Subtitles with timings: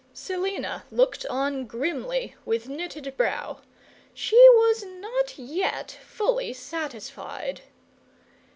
[0.15, 3.59] Selina looked on grimly, with knitted brow;
[4.15, 7.61] she was not yet fully satisfied.